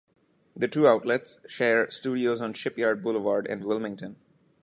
The 0.55 0.67
two 0.67 0.87
outlets 0.87 1.39
share 1.47 1.91
studios 1.91 2.41
on 2.41 2.53
Shipyard 2.55 3.03
Boulevard 3.03 3.45
in 3.45 3.59
Wilmington. 3.59 4.15